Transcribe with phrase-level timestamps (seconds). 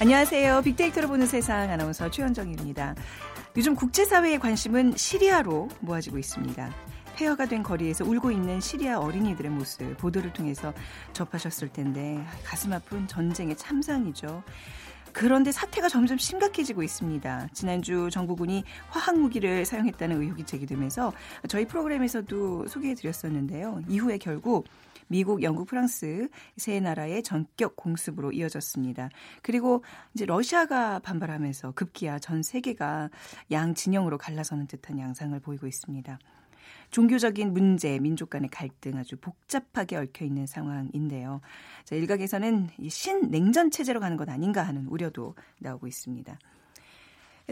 [0.00, 0.62] 안녕하세요.
[0.62, 2.94] 빅데이터로 보는 세상 아나운서 최현정입니다.
[3.56, 6.72] 요즘 국제사회의 관심은 시리아로 모아지고 있습니다.
[7.16, 10.72] 폐허가 된 거리에서 울고 있는 시리아 어린이들의 모습 보도를 통해서
[11.14, 14.44] 접하셨을 텐데 가슴 아픈 전쟁의 참상이죠.
[15.12, 17.48] 그런데 사태가 점점 심각해지고 있습니다.
[17.52, 21.12] 지난주 정부군이 화학 무기를 사용했다는 의혹이 제기되면서
[21.48, 23.82] 저희 프로그램에서도 소개해 드렸었는데요.
[23.88, 24.68] 이후에 결국
[25.08, 29.10] 미국, 영국, 프랑스 세 나라의 전격 공습으로 이어졌습니다.
[29.42, 29.82] 그리고
[30.14, 33.10] 이제 러시아가 반발하면서 급기야 전 세계가
[33.50, 36.18] 양 진영으로 갈라서는 듯한 양상을 보이고 있습니다.
[36.90, 41.40] 종교적인 문제, 민족 간의 갈등 아주 복잡하게 얽혀 있는 상황인데요.
[41.84, 46.38] 자, 일각에서는 신냉전 체제로 가는 것 아닌가 하는 우려도 나오고 있습니다.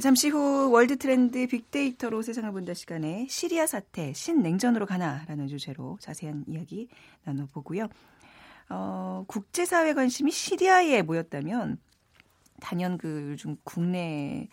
[0.02, 6.88] 잠시 후 월드 트렌드 빅데이터로 세상을 본다 시간에 시리아 사태 신냉전으로 가나라는 주제로 자세한 이야기
[7.24, 7.88] 나눠보고요.
[8.68, 11.78] 어, 국제사회 관심이 시리아에 모였다면
[12.60, 14.48] 단연 그 요즘 국내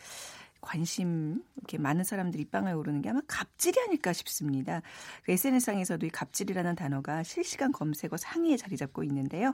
[0.62, 4.82] 관심 이렇게 많은 사람들이 빵을 오르는 게 아마 갑질이 아닐까 싶습니다.
[5.24, 9.54] 그 SNS상에서도 이 갑질이라는 단어가 실시간 검색어 상위에 자리 잡고 있는데요.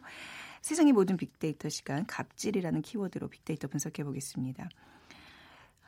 [0.61, 4.69] 세상의 모든 빅데이터 시간 갑질이라는 키워드로 빅데이터 분석해 보겠습니다.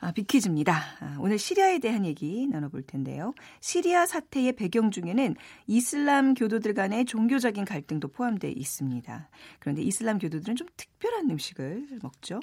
[0.02, 0.74] 아, 빅퀴즈입니다.
[0.98, 3.34] 아, 오늘 시리아에 대한 얘기 나눠볼 텐데요.
[3.60, 5.36] 시리아 사태의 배경 중에는
[5.68, 9.30] 이슬람 교도들 간의 종교적인 갈등도 포함되어 있습니다.
[9.60, 12.40] 그런데 이슬람 교도들은 좀 특별한 음식을 먹죠.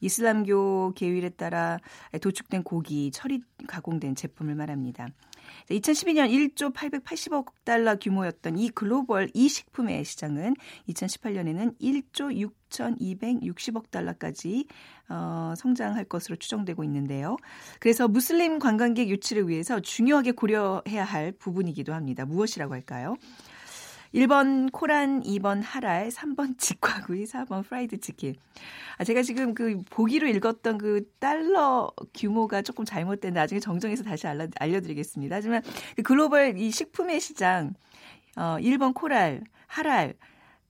[0.00, 1.78] 이슬람교 계율에 따라
[2.20, 5.08] 도축된 고기, 철이 가공된 제품을 말합니다.
[5.70, 10.54] 2012년 1조 880억 달러 규모였던 이 글로벌 이 식품의 시장은
[10.88, 14.66] 2018년에는 1조 6,260억 달러까지
[15.08, 17.36] 어, 성장할 것으로 추정되고 있는데요.
[17.80, 22.24] 그래서 무슬림 관광객 유치를 위해서 중요하게 고려해야 할 부분이기도 합니다.
[22.24, 23.16] 무엇이라고 할까요?
[24.14, 28.34] 1번 코란, 2번 할랄, 3번 직화구이, 4번 프라이드 치킨.
[28.98, 34.48] 아, 제가 지금 그 보기로 읽었던 그 달러 규모가 조금 잘못된 나중에 정정해서 다시 알려,
[34.58, 35.36] 알려드리겠습니다.
[35.36, 35.62] 하지만
[35.96, 37.74] 그 글로벌 이 식품의 시장,
[38.36, 40.14] 어, 1번 코란, 할랄,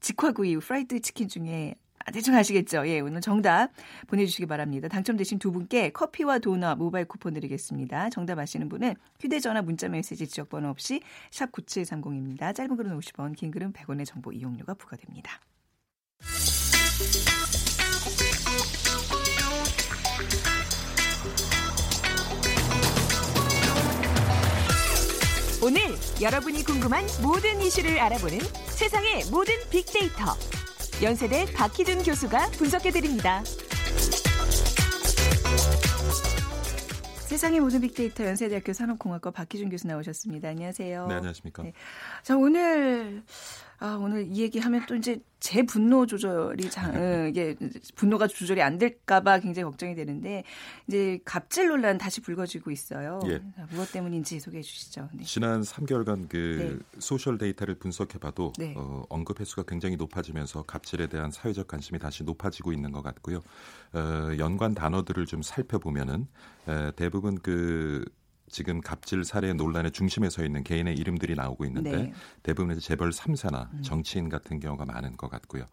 [0.00, 2.86] 직화구이, 프라이드 치킨 중에 아, 대충 아시겠죠?
[2.86, 3.70] 예, 오늘 정답
[4.06, 4.88] 보내주시기 바랍니다.
[4.88, 8.10] 당첨되신 두 분께 커피와 도넛 모바일 쿠폰 드리겠습니다.
[8.10, 11.00] 정답 아시는 분은 휴대전화 문자메시지 지역번호 없이
[11.30, 12.54] 샵 9730입니다.
[12.54, 15.40] 짧은 글은 50원, 긴 글은 100원의 정보 이용료가 부과됩니다.
[25.62, 25.80] 오늘
[26.22, 30.36] 여러분이 궁금한 모든 이슈를 알아보는 세상의 모든 빅데이터.
[31.02, 33.42] 연세대 박희준 교수가 분석해드립니다.
[37.26, 40.48] 세상의 모든 빅데이터 연세대학교 산업공학과 박희준 교수 나오셨습니다.
[40.48, 41.06] 안녕하세요.
[41.06, 41.64] 네, 안녕하십니까.
[41.64, 41.74] 네.
[42.22, 43.22] 자, 오늘
[43.78, 47.54] 아, 오늘 이 얘기하면 또 이제 제 분노 조절이 장, 어, 이게
[47.94, 50.44] 분노가 조절이 안 될까봐 굉장히 걱정이 되는데
[50.88, 53.20] 이제 갑질 논란 다시 불거지고 있어요.
[53.26, 53.42] 예.
[53.70, 55.08] 무엇 때문인지 소개해 주시죠.
[55.12, 55.24] 네.
[55.24, 57.00] 지난 3개월간 그 네.
[57.00, 58.74] 소셜 데이터를 분석해봐도 네.
[58.76, 63.42] 어, 언급 횟수가 굉장히 높아지면서 갑질에 대한 사회적 관심이 다시 높아지고 있는 것 같고요.
[63.92, 66.26] 어, 연관 단어들을 좀 살펴보면은
[66.66, 68.04] 에, 대부분 그
[68.48, 72.12] 지금 갑질 사례 논란의 중심에 서 있는 개인의 이름들이 나오고 있는데 네.
[72.42, 73.82] 대부분 재벌 3세나 음.
[73.82, 75.64] 정치인 같은 경우가 많은 것 같고요.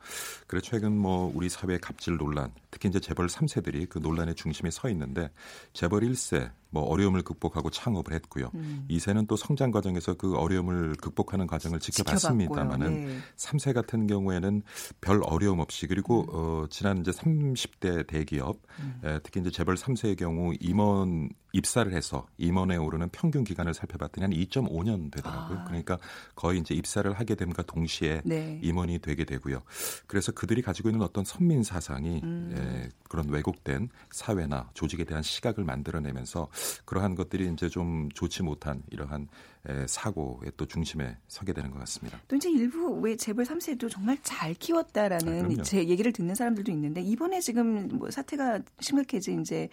[0.48, 4.90] 그래 최근 뭐 우리 사회 갑질 논란, 특히 이제 재벌 3세들이 그 논란의 중심에 서
[4.90, 5.30] 있는데
[5.74, 8.50] 재벌 1세 뭐 어려움을 극복하고 창업을 했고요.
[8.56, 8.86] 음.
[8.90, 13.18] 2세는 또 성장 과정에서 그 어려움을 극복하는 과정을 지켜봤습니다만은 네.
[13.38, 14.64] 3세 같은 경우에는
[15.00, 16.28] 별 어려움 없이 그리고 음.
[16.34, 19.02] 어 지난 이제 30대 대기업 음.
[19.04, 24.32] 에, 특히 이제 재벌 3세의 경우 임원 입사를 해서 임원에 오르는 평균 기간을 살펴봤더니 한
[24.34, 25.60] 2.5년 되더라고요.
[25.60, 25.64] 아.
[25.66, 26.00] 그러니까
[26.36, 28.60] 거의 이제 입사를 하게 됨과 동시에 네.
[28.64, 29.62] 임원이 되게 되고요.
[30.08, 32.56] 그래서 그들이 가지고 있는 어떤 선민 사상이 음.
[32.58, 36.48] 에, 그런 왜곡된 사회나 조직에 대한 시각을 만들어내면서
[36.86, 39.28] 그러한 것들이 이제 좀 좋지 못한 이러한
[39.88, 42.20] 사고의 또 중심에 서게 되는 것 같습니다.
[42.28, 47.02] 또 이제 일부 왜 재벌 3세도 정말 잘 키웠다라는 아, 제 얘기를 듣는 사람들도 있는데
[47.02, 49.70] 이번에 지금 뭐 사태가 심각해진 이제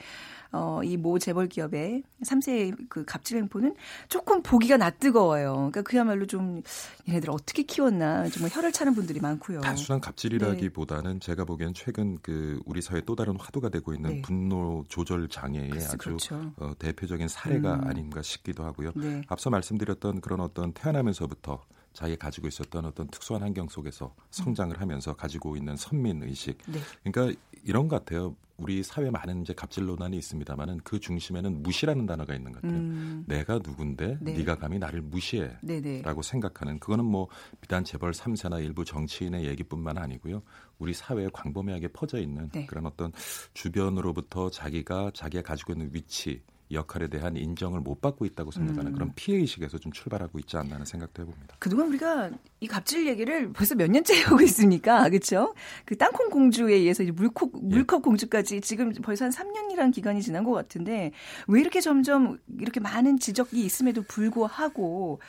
[0.52, 3.74] 어, 이 모 재벌 기업의 3세 그 갑질 횡포는
[4.08, 5.54] 조금 보기가 낯뜨거워요.
[5.54, 6.62] 그러니까 그야말로 좀
[7.08, 9.60] 얘네들 어떻게 키웠나 정말 혀를 차는 분들이 많고요.
[9.60, 11.18] 단순한 갑질이라기보다는 네.
[11.20, 14.22] 제가 보기엔 최근 그 우리 사회 또 다른 화두가 되고 있는 네.
[14.22, 16.52] 분노 조절 장애의 아주 그렇죠.
[16.56, 17.84] 어, 대표적인 사례가 음.
[17.86, 18.92] 아닌가 싶기도 하고요.
[18.96, 19.22] 네.
[19.28, 25.14] 앞서 말씀 드렸던 그런 어떤 태어나면서부터 자기 가지고 있었던 어떤 특수한 환경 속에서 성장을 하면서
[25.14, 26.58] 가지고 있는 선민 의식.
[26.68, 26.78] 네.
[27.02, 28.36] 그러니까 이런 것 같아요.
[28.58, 32.78] 우리 사회 많은 이제 갑질 논란이 있습니다만은 그 중심에는 무시라는 단어가 있는 것 같아요.
[32.78, 33.24] 음.
[33.26, 34.34] 내가 누군데 네.
[34.34, 36.02] 네가 감히 나를 무시해라고 네, 네.
[36.22, 37.28] 생각하는 그거는 뭐
[37.62, 40.42] 비단 재벌 3세나 일부 정치인의 얘기뿐만 아니고요.
[40.78, 42.66] 우리 사회에 광범위하게 퍼져 있는 네.
[42.66, 43.12] 그런 어떤
[43.54, 48.94] 주변으로부터 자기가 자기가 가지고 있는 위치 역할에 대한 인정을 못 받고 있다고 생각하는 음.
[48.94, 51.56] 그런 피해 의식에서 좀 출발하고 있지 않나 하는 생각도 해봅니다.
[51.58, 52.30] 그동안 우리가
[52.60, 55.54] 이 갑질 얘기를 벌써 몇 년째 하고 있으니까 그렇죠?
[55.84, 58.02] 그 땅콩 공주에 의해서 이제 물컵 물컵 예.
[58.02, 61.12] 공주까지 지금 벌써 한 3년이라는 기간이 지난 것 같은데
[61.48, 65.20] 왜 이렇게 점점 이렇게 많은 지적이 있음에도 불구하고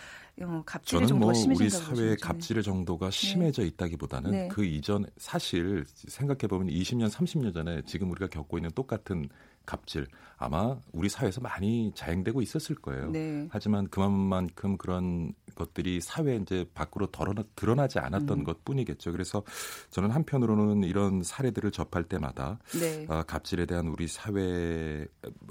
[0.41, 3.11] 어, 갑질의 저는 뭐 우리 사회의 갑질의 정도가 네.
[3.11, 4.47] 심해져 있다기보다는 네.
[4.47, 9.29] 그 이전 사실 생각해 보면 20년 30년 전에 지금 우리가 겪고 있는 똑같은
[9.65, 10.07] 갑질
[10.41, 13.11] 아마 우리 사회에서 많이 자행되고 있었을 거예요.
[13.11, 13.47] 네.
[13.51, 18.43] 하지만 그만큼 그런 것들이 사회 이제 밖으로 덜어나, 드러나지 않았던 음.
[18.43, 19.11] 것 뿐이겠죠.
[19.11, 19.43] 그래서
[19.91, 23.05] 저는 한편으로는 이런 사례들을 접할 때마다 네.
[23.07, 25.05] 어, 갑질에 대한 우리 사회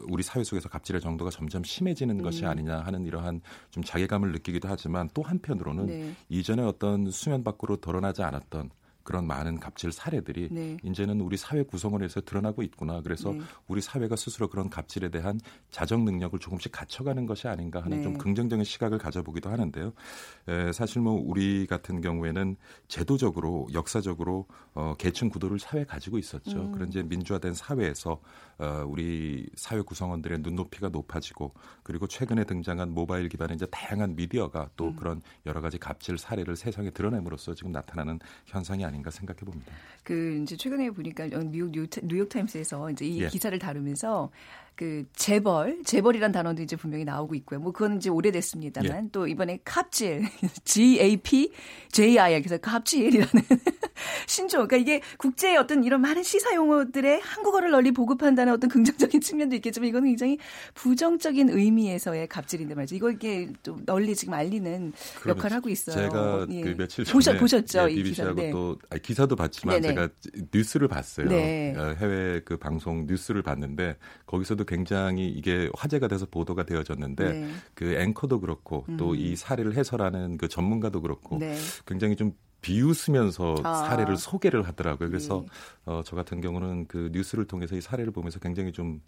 [0.08, 2.24] 우리 사회 속에서 갑질의 정도가 점점 심해지는 음.
[2.24, 6.14] 것이 아니냐 하는 이러한 좀 자괴감을 느끼기도 하지만 또 한편으로는 네.
[6.28, 8.70] 이전에 어떤 수면 밖으로 드러나지 않았던
[9.02, 10.76] 그런 많은 갑질 사례들이 네.
[10.82, 13.00] 이제는 우리 사회 구성원에서 드러나고 있구나.
[13.02, 13.40] 그래서 네.
[13.66, 18.02] 우리 사회가 스스로 그런 갑질에 대한 자정 능력을 조금씩 갖춰가는 것이 아닌가 하는 네.
[18.02, 19.92] 좀 긍정적인 시각을 가져보기도 하는데요.
[20.48, 22.56] 에, 사실 뭐 우리 같은 경우에는
[22.88, 26.58] 제도적으로 역사적으로 어, 계층 구도를 사회에 가지고 있었죠.
[26.58, 26.72] 음.
[26.72, 28.20] 그런 이제 민주화된 사회에서
[28.58, 34.88] 어, 우리 사회 구성원들의 눈높이가 높아지고 그리고 최근에 등장한 모바일 기반의 이제 다양한 미디어가 또
[34.88, 34.96] 음.
[34.96, 39.72] 그런 여러 가지 갑질 사례를 세상에 드러냄으로써 지금 나타나는 현상이 아닌가 생각해 봅니다.
[40.04, 41.70] 그 이제 최근에 보니까 미국
[42.02, 43.28] 뉴욕 타임스에서 이제 이 예.
[43.28, 44.30] 기사를 다루면서
[44.74, 47.60] 그 재벌, 재벌이란 단어도 이제 분명히 나오고 있고요.
[47.60, 49.08] 뭐 그건 이제 오래됐습니다만 예.
[49.12, 50.24] 또 이번에 갑질,
[50.64, 51.52] G A P
[51.92, 53.28] J I 그래서 갑질이라는
[54.26, 54.66] 신조.
[54.66, 59.88] 그러니까 이게 국제의 어떤 이런 많은 시사 용어들의 한국어를 널리 보급한다는 어떤 긍정적인 측면도 있겠지만
[59.88, 60.38] 이거는 굉장히
[60.74, 62.94] 부정적인 의미에서의 갑질인데 말이죠.
[62.94, 64.92] 이거 이게 좀 널리 지금 알리는
[65.26, 65.96] 역할을 하고 있어요.
[65.96, 66.60] 제가 예.
[66.62, 67.90] 그 며칠 전에 보셨, 보셨죠?
[67.90, 68.50] 예, BBC하고 네.
[68.50, 69.94] 또 아니, 기사도 봤지만 네네.
[69.94, 70.08] 제가
[70.52, 71.28] 뉴스를 봤어요.
[71.28, 71.74] 네.
[71.76, 73.96] 어, 해외 그 방송 뉴스를 봤는데
[74.26, 77.50] 거기서 도 굉장히 이게 화제가 돼서 보도가 되어졌는데 네.
[77.74, 78.96] 그 앵커도 그렇고 음.
[78.96, 81.56] 또이 사례를 해설하는 그 전문가도 그렇고 네.
[81.86, 83.74] 굉장히 좀 비웃으면서 아.
[83.74, 85.08] 사례를 소개를 하더라고요.
[85.08, 85.48] 그래서 네.
[85.86, 89.00] 어, 저 같은 경우는 그 뉴스를 통해서 이 사례를 보면서 굉장히 좀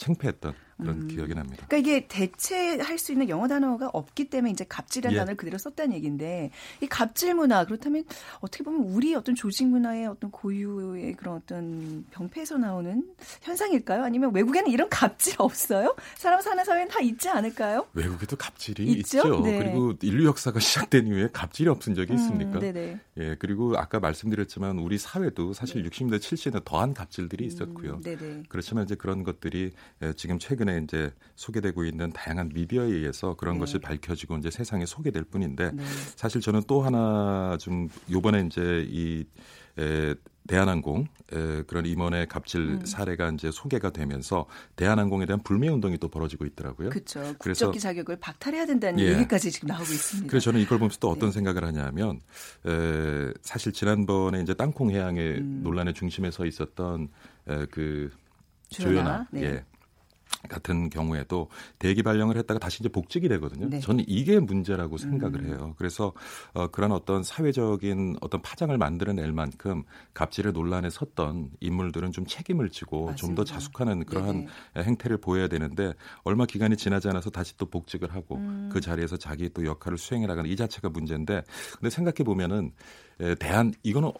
[0.00, 1.08] 창피했던 그런 음.
[1.08, 1.66] 기억이 납니다.
[1.68, 5.18] 그러니까 이게 대체할 수 있는 영어 단어가 없기 때문에 이제 갑질이라는 예.
[5.18, 6.50] 단어를 그대로 썼다는 얘기인데
[6.80, 8.04] 이 갑질 문화 그렇다면
[8.40, 13.04] 어떻게 보면 우리 어떤 조직 문화의 어떤 고유의 그런 어떤 병폐에서 나오는
[13.42, 14.02] 현상일까요?
[14.02, 15.94] 아니면 외국에는 이런 갑질 없어요?
[16.16, 17.86] 사람 사는 사회는 다 있지 않을까요?
[17.92, 19.18] 외국에도 갑질이 있죠.
[19.18, 19.40] 있죠?
[19.42, 19.58] 네.
[19.58, 22.58] 그리고 인류 역사가 시작된 이후에 갑질이 없은 적이 음, 있습니까?
[22.58, 23.00] 네네.
[23.18, 25.90] 예, 그리고 아까 말씀드렸지만 우리 사회도 사실 네.
[25.90, 28.00] 60대 70대 더한 갑질들이 음, 있었고요.
[28.06, 33.54] 음, 그렇지만 이제 그런 것들이 예, 지금 최근에 이제 소개되고 있는 다양한 미디어에 의해서 그런
[33.54, 33.60] 네.
[33.60, 35.82] 것이 밝혀지고 이제 세상에 소개될 뿐인데 네.
[36.16, 39.24] 사실 저는 또 하나 좀 요번에 이제 이
[39.78, 40.14] 에,
[40.48, 42.84] 대한항공 에, 그런 임원의 갑질 음.
[42.84, 46.90] 사례가 이제 소개가 되면서 대한항공에 대한 불매 운동이 또 벌어지고 있더라고요.
[46.90, 47.34] 그렇죠.
[47.38, 49.12] 국적기 자격을 박탈해야 된다는 예.
[49.12, 50.28] 얘기까지 지금 나오고 있습니다.
[50.28, 51.34] 그래서 저는 이걸 보면서 또 어떤 네.
[51.34, 52.20] 생각을 하냐면
[52.66, 55.60] 에, 사실 지난번에 이제 땅콩 해양의 음.
[55.62, 57.08] 논란의 중심에 서 있었던
[57.48, 58.10] 에, 그
[58.70, 59.42] 조연아 네.
[59.42, 59.64] 예.
[60.48, 63.68] 같은 경우에도 대기 발령을 했다가 다시 이제 복직이 되거든요.
[63.68, 63.80] 네.
[63.80, 65.46] 저는 이게 문제라고 생각을 음.
[65.46, 65.74] 해요.
[65.78, 66.12] 그래서
[66.52, 69.82] 어, 그런 어떤 사회적인 어떤 파장을 만들어낼 만큼
[70.14, 75.94] 갑질의 논란에 섰던 인물들은 좀 책임을 지고 좀 더 자숙하는 그러한 네 행태를 보여야 되는데
[76.24, 78.68] 얼마 기간이 지나지 않아서 다시 또 복직을 하고 음.
[78.72, 81.42] 그 자리에서 자기 또 역할을 수행해 나가는 이 자체가 문제인데
[81.74, 82.72] 근데 생각해 보면은
[83.38, 84.10] 대한 이거는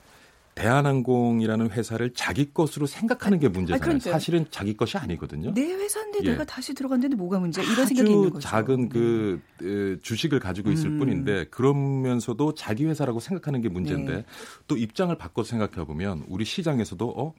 [0.54, 3.96] 대한항공이라는 회사를 자기 것으로 생각하는 게 문제잖아요.
[3.96, 5.54] 아, 사실은 자기 것이 아니거든요.
[5.54, 6.30] 내 회사인데 예.
[6.30, 7.64] 내가 다시 들어갔는데 뭐가 문제야?
[7.64, 8.40] 이런 생각이 있는 거죠.
[8.40, 9.96] 작은 그 네.
[10.02, 10.98] 주식을 가지고 있을 음.
[10.98, 14.24] 뿐인데 그러면서도 자기 회사라고 생각하는 게 문제인데 네.
[14.66, 17.34] 또 입장을 바꿔 생각해 보면 우리 시장에서도 어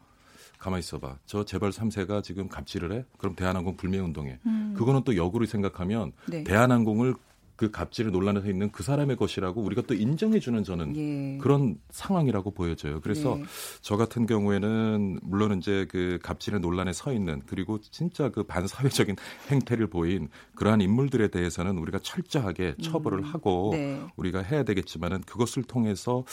[0.58, 1.18] 가만히 있어봐.
[1.26, 3.06] 저 재벌 3세가 지금 갑질을 해?
[3.18, 4.40] 그럼 대한항공 불매운동해.
[4.46, 4.76] 음.
[4.78, 6.44] 그거는 또 역으로 생각하면 네.
[6.44, 7.16] 대한항공을
[7.62, 11.38] 그 갑질을 논란에 서 있는 그 사람의 것이라고 우리가 또 인정해주는 저는 예.
[11.38, 13.02] 그런 상황이라고 보여져요.
[13.02, 13.44] 그래서 네.
[13.82, 19.16] 저 같은 경우에는 물론 이제 그 갑질의 논란에 서 있는 그리고 진짜 그 반사회적인
[19.52, 23.26] 행태를 보인 그러한 인물들에 대해서는 우리가 철저하게 처벌을 음.
[23.26, 24.02] 하고 네.
[24.16, 26.26] 우리가 해야 되겠지만은 그것을 통해서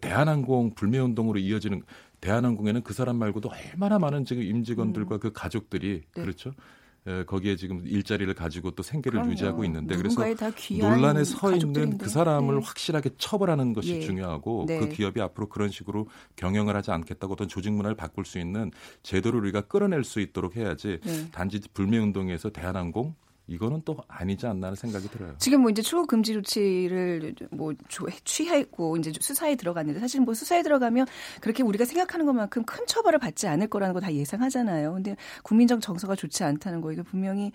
[0.00, 1.82] 대한항공 불매운동으로 이어지는
[2.20, 5.20] 대한항공에는 그 사람 말고도 얼마나 많은 지금 임직원들과 음.
[5.20, 6.20] 그 가족들이 네.
[6.20, 6.50] 그렇죠.
[7.26, 9.32] 거기에 지금 일자리를 가지고 또 생계를 그럼요.
[9.32, 10.24] 유지하고 있는데 그래서
[10.78, 12.60] 논란에 서 있는 그 사람을 네.
[12.64, 14.00] 확실하게 처벌하는 것이 예.
[14.00, 14.78] 중요하고 네.
[14.78, 16.06] 그 기업이 앞으로 그런 식으로
[16.36, 18.70] 경영을 하지 않겠다고 어떤 조직 문화를 바꿀 수 있는
[19.02, 21.30] 제도를 우리가 끌어낼 수 있도록 해야지 네.
[21.32, 23.14] 단지 불매운동에서 대한항공
[23.48, 25.34] 이거는 또 아니지 않나 하는 생각이 들어요.
[25.38, 27.72] 지금 뭐 이제 추후 금지 조치를 뭐
[28.24, 31.06] 취하고 이제 수사에 들어갔는데 사실 뭐 수사에 들어가면
[31.40, 34.94] 그렇게 우리가 생각하는 것만큼 큰 처벌을 받지 않을 거라는 거 다 예상하잖아요.
[34.94, 37.52] 근데 국민적 정서가 좋지 않다는 거 이거 분명히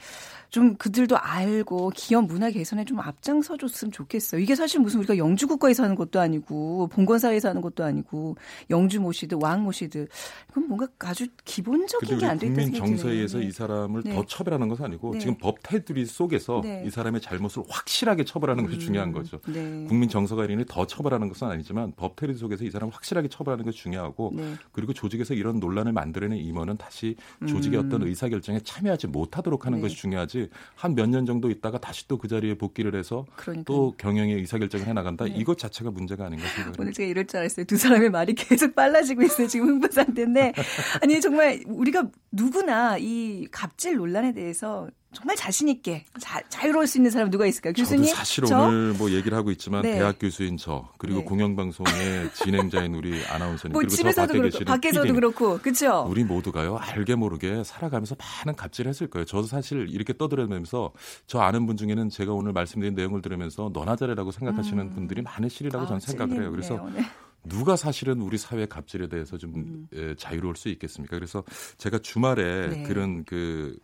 [0.50, 4.40] 좀 그들도 알고 기업 문화 개선에 좀 앞장서 줬으면 좋겠어요.
[4.40, 8.38] 이게 사실 무슨 우리가 영주 국가에서 하는 것도 아니고 봉건 사회에서 하는 것도 아니고
[8.70, 10.08] 영주 모시드 왕 모시드
[10.48, 14.14] 그건 뭔가 아주 기본적인 게 안 돼 있다 생각이 국민 정서에 의해서 이 사람을 네.
[14.16, 15.20] 더 처벌하는 것은 아니고 네.
[15.20, 16.84] 지금 법 태, 테두리 속에서 네.
[16.86, 19.40] 이 사람의 잘못을 확실하게 처벌하는 것이 음, 중요한 거죠.
[19.48, 19.86] 네.
[19.88, 24.34] 국민 정서가인이 더 처벌하는 것은 아니지만 법 테두리 속에서 이 사람을 확실하게 처벌하는 것이 중요하고
[24.36, 24.56] 네.
[24.72, 27.16] 그리고 조직에서 이런 논란을 만들어낸 임원은 다시
[27.48, 27.86] 조직의 음.
[27.86, 29.82] 어떤 의사결정에 참여하지 못하도록 하는 네.
[29.84, 33.64] 것이 중요하지 한 몇 년 정도 있다가 다시 또 그 자리에 복귀를 해서 그러니까요.
[33.66, 35.36] 또 경영의 의사결정을 해나간다 네.
[35.38, 36.82] 이것 자체가 문제가 아닌가 생각합니다.
[36.82, 37.66] 오늘 제가 이럴 줄 알았어요.
[37.66, 39.48] 두 사람의 말이 계속 빨라지고 있어요.
[39.48, 40.54] 지금 흥분 상태인데
[41.02, 47.12] 아니 정말 우리가 누구나 이 갑질 논란에 대해서 정말 자신 있게 자, 자유로울 수 있는
[47.12, 47.74] 사람 누가 있을까요?
[47.74, 48.06] 교수님.
[48.06, 48.60] 저도 사실 저?
[48.60, 49.94] 오늘 뭐 얘기를 하고 있지만 네.
[49.96, 51.26] 대학 교수인 저 그리고 네.
[51.26, 56.06] 공영방송의 진행자인 우리 아나운서님 뭐 그리고 집에서도 저 그렇고 밖에서도 그렇고 그렇죠.
[56.10, 59.26] 우리 모두가요 알게 모르게 살아가면서 많은 갑질을 했을 거예요.
[59.26, 60.92] 저도 사실 이렇게 떠들어면서
[61.26, 64.94] 저 아는 분 중에는 제가 오늘 말씀드린 내용을 들으면서 너나 잘해라고 생각하시는 음.
[64.94, 66.52] 분들이 많으시리라고 아, 저는 생각을 해요.
[66.52, 67.04] 그래서 네.
[67.44, 69.88] 누가 사실은 우리 사회 갑질에 대해서 좀 음.
[69.94, 71.16] 에, 자유로울 수 있겠습니까?
[71.16, 71.44] 그래서
[71.78, 72.84] 제가 주말에 네.
[72.84, 73.78] 그런 그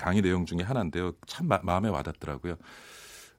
[0.00, 1.12] 강의 내용 중에 하나인데요.
[1.26, 2.56] 참 마, 마음에 와닿더라고요.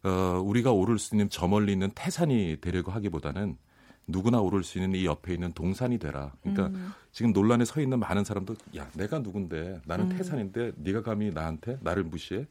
[0.03, 0.09] 어,
[0.45, 3.57] 우리가 오를 수 있는 저 멀리 있는 태산이 되려고 하기보다는
[4.05, 6.33] 누구나 오를 수 있는 이 옆에 있는 동산이 되라.
[6.41, 6.91] 그러니까 음.
[7.11, 10.17] 지금 논란에 서 있는 많은 사람도 야 내가 누군데 나는 음.
[10.17, 12.45] 태산인데 네가 감히 나한테 나를 무시해?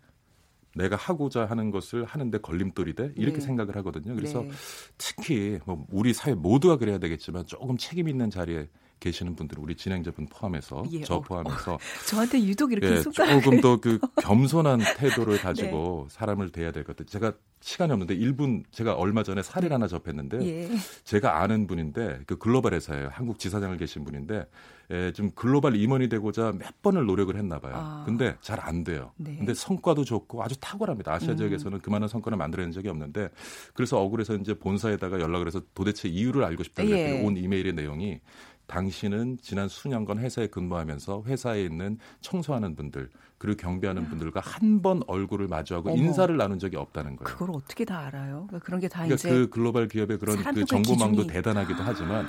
[0.75, 3.41] 내가 하고자 하는 것을 하는데 걸림돌이 돼 이렇게 네.
[3.41, 4.15] 생각을 하거든요.
[4.17, 4.51] 그래서 네.
[4.99, 8.69] 특히 뭐 우리 사회 모두가 그래야 되겠지만 조금 책임 있는 자리에
[9.01, 13.61] 계시는 분들 우리 진행자분 포함해서 예, 저 어, 포함해서 어, 저한테 유독 이렇게 예, 조금
[13.61, 16.15] 더 그 겸손한 태도를 가지고 네.
[16.15, 17.07] 사람을 대해야 될 것 같아요.
[17.07, 20.71] 제가 시간이 없는데 1분 제가 얼마 전에 사례를 하나 접했는데 예.
[21.05, 23.09] 제가 아는 분인데 그 글로벌 회사예요.
[23.13, 24.47] 한국 지사장을 계신 분인데
[24.93, 27.73] 예, 좀 글로벌 임원이 되고자 몇 번을 노력을 했나 봐요.
[27.77, 28.03] 아.
[28.07, 29.13] 근데 잘 안 돼요.
[29.17, 29.37] 네.
[29.37, 31.13] 근데 성과도 좋고 아주 탁월합니다.
[31.15, 31.37] 아시아 음.
[31.37, 33.29] 지역에서는 그만한 성과를 만들어낸 적이 없는데
[33.75, 37.25] 그래서 억울해서 이제 본사에다가 연락을 해서 도대체 이유를 알고 싶다 그랬더니 예.
[37.25, 38.21] 온 이메일의 내용이
[38.71, 45.49] 당신은 지난 수년간 회사에 근무하면서 회사에 있는 청소하는 분들 그리고 경비하는 분들과 한 번 얼굴을
[45.49, 46.01] 마주하고 어머.
[46.01, 47.25] 인사를 나눈 적이 없다는 거예요.
[47.37, 48.47] 그걸 어떻게 다 알아요?
[48.47, 51.33] 그러니까 그런 게 다 그러니까 이제 그 글로벌 기업의 그런 그 정보망도 기준이...
[51.35, 52.27] 대단하기도 하지만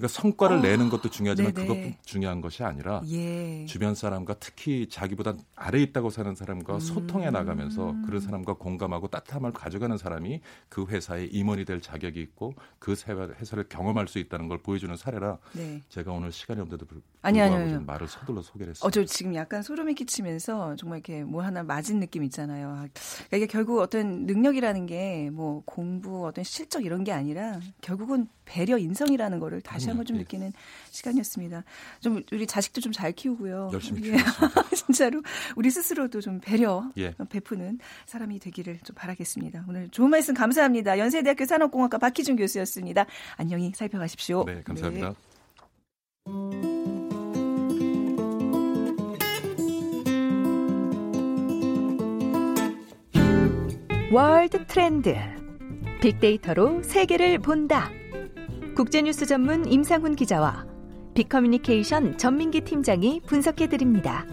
[0.00, 1.66] 그러니까 성과를 어, 내는 것도 중요하지만 네네.
[1.66, 3.64] 그것 중요한 것이 아니라 예.
[3.66, 6.80] 주변 사람과 특히 자기보다 아래 있다고 사는 사람과 음.
[6.80, 12.92] 소통해 나가면서 그런 사람과 공감하고 따뜻함을 가져가는 사람이 그 회사의 임원이 될 자격이 있고 그
[12.92, 15.82] 회사를 경험할 수 있다는 걸 보여주는 사례라 네.
[15.88, 17.84] 제가 오늘 시간이 없는데도 불구하고 아니, 아니, 아니.
[17.84, 18.86] 말을 서둘러 소개를 했어요.
[18.86, 22.68] 어, 저 지금 약간 소름이 끼치면서 정말 이렇게 뭐 하나 맞은 느낌 있잖아요.
[22.68, 28.28] 아, 그러니까 이게 결국 어떤 능력이라는 게 뭐 공부 어떤 실적 이런 게 아니라 결국은
[28.50, 30.20] 배려 인성이라는 거를 다시 한번 좀 예.
[30.20, 30.52] 느끼는
[30.90, 31.62] 시간이었습니다.
[32.00, 33.70] 좀 우리 자식도 좀 잘 키우고요.
[33.72, 34.16] 열심히 예.
[34.16, 34.62] 키우겠습니다.
[34.74, 35.22] 진짜로
[35.54, 37.14] 우리 스스로도 좀 배려 예.
[37.28, 39.64] 베푸는 사람이 되기를 좀 바라겠습니다.
[39.68, 40.98] 오늘 좋은 말씀 감사합니다.
[40.98, 43.06] 연세대학교 산업공학과 박희준 교수였습니다.
[43.36, 44.44] 안녕히 살펴가십시오.
[44.44, 45.10] 네, 감사합니다.
[45.10, 45.14] 네.
[54.12, 55.14] 월드 트렌드
[56.02, 57.90] 빅데이터로 세계를 본다.
[58.74, 60.66] 국제뉴스 전문 임상훈 기자와
[61.14, 64.24] 빅커뮤니케이션 전민기 팀장이 분석해 드립니다.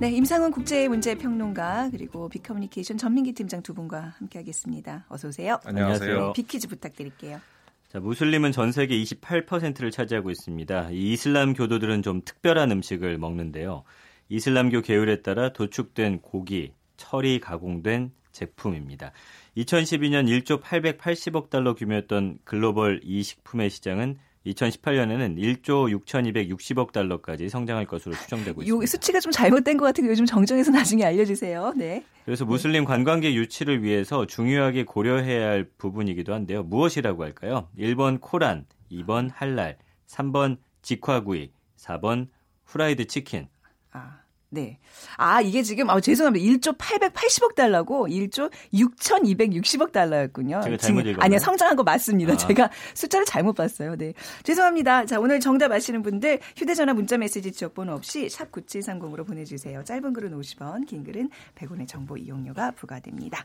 [0.00, 5.06] 네, 임상훈 국제문제평론가 그리고 빅커뮤니케이션 전민기 팀장 두 분과 함께하겠습니다.
[5.08, 5.58] 어서 오세요.
[5.64, 6.32] 안녕하세요.
[6.34, 7.40] 빅퀴즈 부탁드릴게요.
[7.88, 10.90] 자, 무슬림은 전 세계 28%를 차지하고 있습니다.
[10.90, 13.84] 이 이슬람 교도들은 좀 특별한 음식을 먹는데요.
[14.28, 19.12] 이슬람교 계율에 따라 도축된 고기, 철이 가공된 제품입니다.
[19.56, 28.14] 2012년 1조 880억 달러 규모였던 글로벌 이 식품의 시장은 2018년에는 1조 6,260억 달러까지 성장할 것으로
[28.14, 28.86] 추정되고 있습니다.
[28.86, 31.74] 수치가 좀 잘못된 것 같은 게 요즘 정정해서 나중에 알려주세요.
[31.76, 32.04] 네.
[32.24, 36.62] 그래서 무슬림 관광객 유치를 위해서 중요하게 고려해야 할 부분이기도 한데요.
[36.62, 37.68] 무엇이라고 할까요?
[37.78, 42.28] 1번 코란, 2번 할랄, 3번 직화구이, 4번
[42.64, 43.48] 후라이드 치킨.
[43.92, 44.20] 아.
[44.50, 44.78] 네.
[45.18, 46.44] 아, 이게 지금, 아, 죄송합니다.
[46.44, 50.62] 1조 880억 달러고 1조 6,260억 달러였군요.
[50.62, 51.18] 제가 잘못 읽었나요?
[51.20, 52.32] 아니요, 성장한 거 맞습니다.
[52.32, 52.36] 아.
[52.36, 53.96] 제가 숫자를 잘못 봤어요.
[53.96, 54.14] 네.
[54.44, 55.04] 죄송합니다.
[55.04, 59.84] 자, 오늘 정답 아시는 분들 휴대전화 문자 메시지 지역번호 없이 샵 9730으로 보내주세요.
[59.84, 63.44] 짧은 글은 50원, 긴 글은 100원의 정보 이용료가 부과됩니다.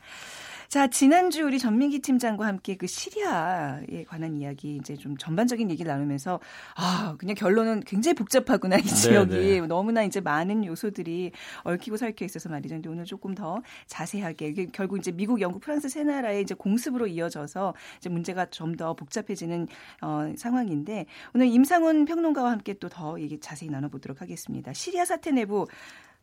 [0.68, 6.40] 자, 지난주 우리 전민기 팀장과 함께 그 시리아에 관한 이야기 이제 좀 전반적인 얘기를 나누면서
[6.76, 9.34] 아, 그냥 결론은 굉장히 복잡하구나, 이 네, 지역이.
[9.34, 9.66] 네, 네.
[9.66, 11.30] 너무나 이제 많은 요소 들이
[11.64, 12.76] 얽히고 설켜 있어서 말이죠.
[12.76, 17.06] 근데 오늘 조금 더 자세하게 이게 결국 이제 미국, 영국, 프랑스 세 나라의 이제 공습으로
[17.06, 19.68] 이어져서 이제 문제가 좀 더 복잡해지는
[20.00, 24.72] 어, 상황인데 오늘 임상훈 평론가와 함께 또 더 얘기 자세히 나눠보도록 하겠습니다.
[24.72, 25.66] 시리아 사태 내부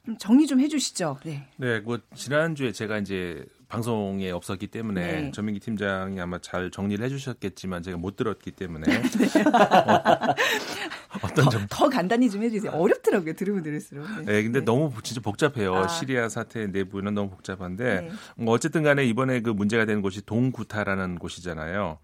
[0.05, 1.19] 좀 정리 좀 해주시죠.
[1.25, 1.47] 네.
[1.57, 5.31] 네, 뭐 지난주에 제가 이제 방송에 없었기 때문에 네.
[5.31, 9.43] 전민기 팀장이 아마 잘 정리를 해주셨겠지만 제가 못 들었기 때문에 네.
[11.23, 12.73] 어, 떤 더, 더, 간단히 좀 해주세요.
[12.73, 13.33] 어렵더라고요.
[13.33, 14.05] 들으면 들을수록.
[14.17, 14.65] 네, 네 근데 네.
[14.65, 15.73] 너무 진짜 복잡해요.
[15.75, 15.87] 아.
[15.87, 18.11] 시리아 사태 내부는 너무 복잡한데 네.
[18.35, 21.97] 뭐 어쨌든 간에 이번에 그 문제가 되는 곳이 동구타라는 곳이잖아요.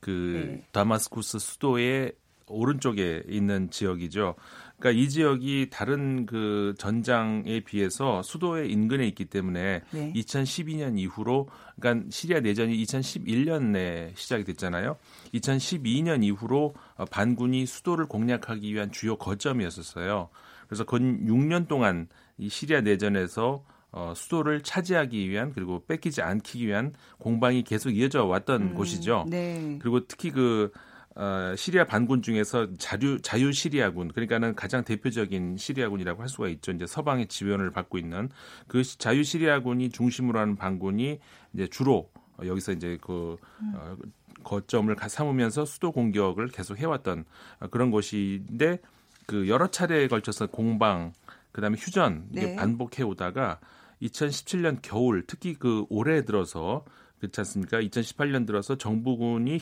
[0.00, 0.64] 그 네.
[0.72, 2.12] 다마스쿠스 수도의
[2.50, 4.34] 오른쪽에 있는 지역이죠.
[4.78, 10.12] 그러니까 이 지역이 다른 그 전장에 비해서 수도의 인근에 있기 때문에 네.
[10.14, 14.96] 2012년 이후로 그러니까 시리아 내전이 2011년에 시작이 됐잖아요.
[15.34, 16.74] 2012년 이후로
[17.10, 20.30] 반군이 수도를 공략하기 위한 주요 거점이었었어요.
[20.66, 26.94] 그래서 건 6년 동안 이 시리아 내전에서 어, 수도를 차지하기 위한 그리고 뺏기지 않기 위한
[27.18, 29.26] 공방이 계속 이어져 왔던 음, 곳이죠.
[29.28, 29.78] 네.
[29.80, 30.70] 그리고 특히 그
[31.16, 36.72] 어, 시리아 반군 중에서 자유, 자유 시리아군, 그러니까는 가장 대표적인 시리아군이라고 할 수가 있죠.
[36.72, 38.28] 이제 서방의 지원을 받고 있는
[38.68, 41.18] 그 자유 시리아군이 중심으로 하는 반군이
[41.54, 42.10] 이제 주로
[42.44, 43.36] 여기서 이제 그
[43.74, 43.96] 어,
[44.44, 47.24] 거점을 삼으면서 수도 공격을 계속 해왔던
[47.70, 48.78] 그런 곳인데
[49.26, 51.12] 그 여러 차례에 걸쳐서 공방,
[51.52, 52.56] 그다음에 휴전 이게 네.
[52.56, 53.60] 반복해 오다가
[54.02, 56.84] 2017년 겨울 특히 그 올해 들어서
[57.18, 57.80] 그렇지 않습니까?
[57.80, 59.60] 2018년 들어서 정부군이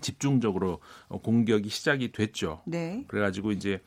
[0.00, 2.62] 집중적으로 어, 공격이 시작이 됐죠.
[2.66, 3.04] 네.
[3.08, 3.80] 그래가지고 이제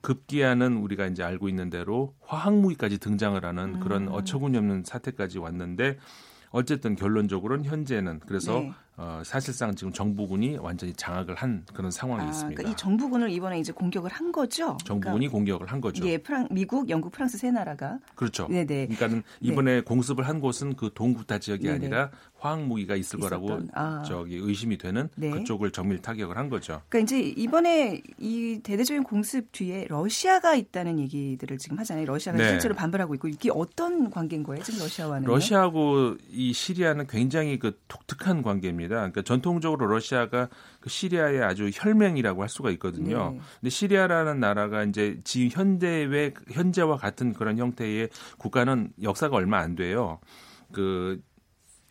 [0.00, 4.12] 급기야는 우리가 이제 알고 있는 대로 화학무기까지 등장을 하는 그런 음.
[4.12, 5.98] 어처구니 없는 사태까지 왔는데
[6.50, 8.72] 어쨌든 결론적으로는 현재는 그래서 네.
[8.98, 12.56] 어, 사실상 지금 정부군이 완전히 장악을 한 그런 상황이 아, 있습니다.
[12.56, 14.78] 그러니까 이 정부군을 이번에 이제 공격을 한 거죠?
[14.84, 16.06] 정부군이 그러니까, 공격을 한 거죠.
[16.06, 18.48] 예, 프랑, 미국, 영국, 프랑스 세 나라가 그렇죠.
[18.48, 18.86] 네네.
[18.86, 19.22] 그러니까는 네.
[19.40, 19.80] 이번에 네.
[19.82, 21.74] 공습을 한 곳은 그 동구타 지역이 네네.
[21.74, 24.02] 아니라 화학 무기가 있을 있었던, 거라고 아.
[24.06, 25.30] 저기 의심이 되는 네.
[25.30, 26.82] 그쪽을 정밀 타격을 한 거죠.
[26.88, 32.04] 그러니까 이제 이번에 이 대대적인 공습 뒤에 러시아가 있다는 얘기들을 지금 하잖아요.
[32.04, 32.50] 러시아가 네.
[32.50, 34.62] 실제로 반발하고 있고 이게 어떤 관계인 거예요?
[34.62, 35.26] 지금 러시아와는?
[35.26, 38.96] 러시아하고 이 시리아는 굉장히 그 독특한 관계입니다.
[38.96, 40.48] 그러니까 전통적으로 러시아가
[40.80, 43.32] 그 시리아의 아주 혈맹이라고 할 수가 있거든요.
[43.32, 43.40] 네.
[43.60, 50.20] 근데 시리아라는 나라가 이제 지 현대의 현재와 같은 그런 형태의 국가는 역사가 얼마 안 돼요.
[50.72, 51.20] 그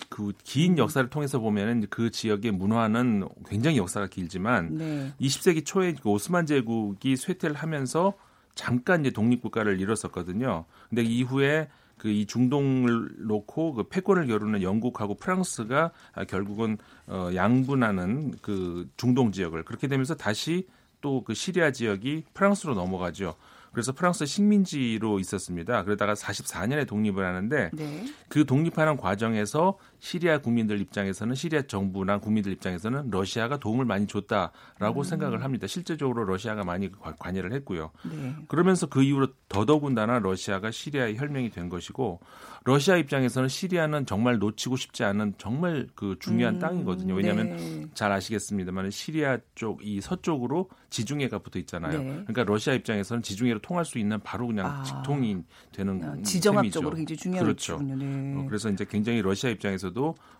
[0.09, 0.77] 그긴 음.
[0.77, 5.13] 역사를 통해서 보면은 그 지역의 문화는 굉장히 역사가 길지만 네.
[5.19, 8.13] 20세기 초에 그 오스만 제국이 쇠퇴를 하면서
[8.55, 10.65] 잠깐 이제 독립 국가를 이뤘었거든요.
[10.89, 15.91] 근데 이후에 그 이 중동을 놓고 그 패권을 겨루는 영국하고 프랑스가
[16.27, 20.67] 결국은 어 양분하는 그 중동 지역을 그렇게 되면서 다시
[21.01, 23.35] 또 그 시리아 지역이 프랑스로 넘어가죠.
[23.71, 25.83] 그래서 프랑스 식민지로 있었습니다.
[25.83, 28.05] 그러다가 44년에 독립을 하는데 네.
[28.29, 35.03] 그 독립하는 과정에서 시리아 국민들 입장에서는 시리아 정부나 국민들 입장에서는 러시아가 도움을 많이 줬다라고 음.
[35.03, 35.65] 생각을 합니다.
[35.65, 37.89] 실제적으로 러시아가 많이 관여를 했고요.
[38.11, 38.35] 네.
[38.47, 42.19] 그러면서 그 이후로 더더군다나 러시아가 시리아의 혈맹이 된 것이고
[42.65, 46.59] 러시아 입장에서는 시리아는 정말 놓치고 싶지 않은 정말 그 중요한 음.
[46.59, 47.15] 땅이거든요.
[47.15, 47.87] 왜냐하면 네.
[47.95, 51.99] 잘 아시겠습니다만 시리아 쪽 이 서쪽으로 지중해가 붙어 있잖아요.
[51.99, 52.05] 네.
[52.25, 54.83] 그러니까 러시아 입장에서는 지중해로 통할 수 있는 바로 그냥 아.
[54.83, 55.37] 직통이
[55.71, 57.79] 되는 아, 지정학적으로 굉장히 중요한 그렇죠.
[57.81, 58.35] 네.
[58.37, 59.94] 어, 그래서 이제 굉장히 러시아 입장에서도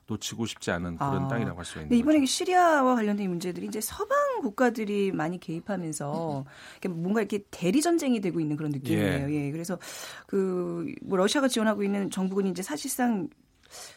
[0.08, 1.28] 놓치고 싶지 않은 그런 아.
[1.28, 2.28] 땅이라고 할 수 있는 이번에 거죠.
[2.32, 6.46] 시리아와 관련된 문제들이 이제 서방 국가들이 많이 개입하면서
[6.90, 9.30] 뭔가 이렇게 대리 전쟁이 되고 있는 그런 느낌이에요.
[9.32, 9.48] 예.
[9.48, 9.52] 예.
[9.52, 9.80] 그래서
[10.28, 13.28] 그 뭐 러시아가 지원하고 있는 정부군이 이제 사실상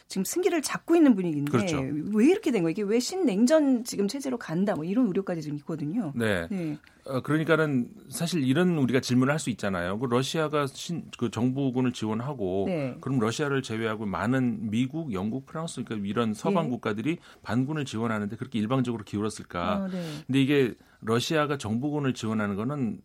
[0.07, 1.79] 지금 승기를 잡고 있는 분위기인데 그렇죠.
[2.13, 2.71] 왜 이렇게 된 거예요?
[2.71, 6.11] 이게 왜 신냉전 지금 체제로 간다 뭐 이런 우려까지 지금 있거든요.
[6.15, 6.47] 네.
[6.49, 6.77] 네.
[7.05, 9.97] 어, 그러니까는 사실 이런 우리가 질문을 할 수 있잖아요.
[9.97, 12.97] 그 러시아가 신, 그 정부군을 지원하고 네.
[12.99, 16.69] 그럼 러시아를 제외하고 많은 미국, 영국, 프랑스 그러니까 이런 서방 네.
[16.71, 19.71] 국가들이 반군을 지원하는데 그렇게 일방적으로 기울었을까?
[19.75, 20.03] 아, 네.
[20.27, 23.01] 근데 이게 러시아가 정부군을 지원하는 거는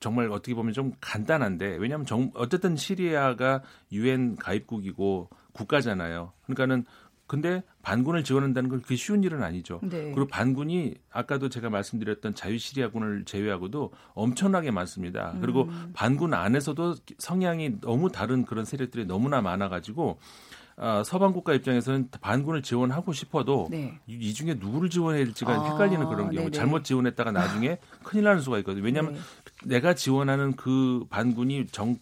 [0.00, 6.32] 정말 어떻게 보면 좀 간단한데 왜냐하면 정, 어쨌든 시리아가 유엔 가입국이고 국가잖아요.
[6.44, 6.84] 그러니까는
[7.26, 9.80] 근데 반군을 지원한다는 건 그게 쉬운 일은 아니죠.
[9.82, 10.12] 네.
[10.14, 15.36] 그리고 반군이 아까도 제가 말씀드렸던 자유시리아군을 제외하고도 엄청나게 많습니다.
[15.42, 15.90] 그리고 음.
[15.92, 20.18] 반군 안에서도 성향이 너무 다른 그런 세력들이 너무나 많아가지고
[20.78, 23.98] 어, 서방 국가 입장에서는 반군을 지원하고 싶어도 네.
[24.06, 26.50] 이, 중에 누구를 지원해야 될지가 아, 헷갈리는 그런 경우 네네.
[26.52, 28.84] 잘못 지원했다가 나중에 큰일 나는 수가 있거든요.
[28.84, 29.20] 왜냐하면 네.
[29.64, 31.98] 내가 지원하는 그 반군이 정,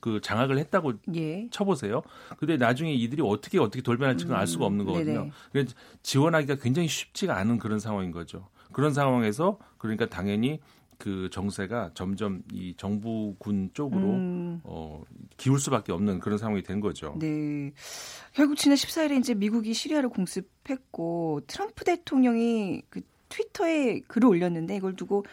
[0.00, 1.48] 그 장악을 했다고 예.
[1.50, 2.02] 쳐보세요.
[2.38, 5.30] 근데 나중에 이들이 어떻게 어떻게 돌변할지는 알 수가 없는 음, 거거든요.
[5.52, 8.48] 그래서 지원하기가 굉장히 쉽지가 않은 그런 상황인 거죠.
[8.72, 10.60] 그런 상황에서 그러니까 당연히
[10.98, 14.60] 그 정세가 점점 이 정부군 쪽으로 음.
[14.64, 15.02] 어,
[15.36, 17.16] 기울 수밖에 없는 그런 상황이 된 거죠.
[17.20, 17.72] 네.
[18.34, 25.24] 결국 지난 14일에 이제 미국이 시리아를 공습했고 트럼프 대통령이 그 트위터에 글을 올렸는데 이걸 두고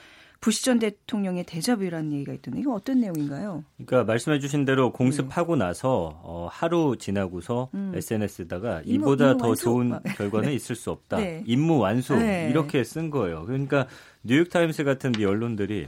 [0.45, 3.63] 부시 전 대통령의 대자뷰라는 얘기가 있던데 이거 어떤 내용인가요?
[3.77, 5.65] 그러니까 말씀해 주신 대로 공습하고 네.
[5.65, 7.91] 나서 어, 하루 지나고서 음.
[7.95, 9.63] SNS에다가 이보다 임무, 더 완수?
[9.63, 10.53] 좋은 아, 결과는 네.
[10.53, 11.17] 있을 수 없다.
[11.17, 11.43] 네.
[11.47, 12.47] 임무 완수 네.
[12.51, 13.43] 이렇게 쓴 거예요.
[13.45, 13.87] 그러니까
[14.21, 15.87] 뉴욕타임스 같은 미 언론들이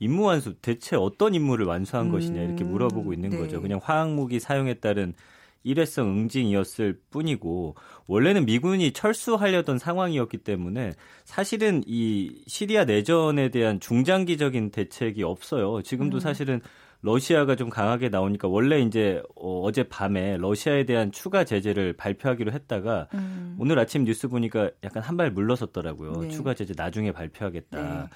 [0.00, 2.12] 임무 완수 대체 어떤 임무를 완수한 음.
[2.12, 3.38] 것이냐 이렇게 물어보고 있는 네.
[3.38, 3.62] 거죠.
[3.62, 5.14] 그냥 화학무기 사용에 따른
[5.64, 10.92] 일회성 응징이었을 뿐이고 원래는 미군이 철수하려던 상황이었기 때문에
[11.24, 15.82] 사실은 이 시리아 내전에 대한 중장기적인 대책이 없어요.
[15.82, 16.20] 지금도 음.
[16.20, 16.60] 사실은
[17.04, 23.08] 러시아가 좀 강하게 나오니까 원래 이제 어, 제 밤에 러시아에 대한 추가 제재를 발표하기로 했다가
[23.14, 23.56] 음.
[23.58, 26.12] 오늘 아침 뉴스 보니까 약간 한 발 물러섰더라고요.
[26.22, 26.28] 네.
[26.28, 27.82] 추가 제재 나중에 발표하겠다.
[27.82, 28.08] 네.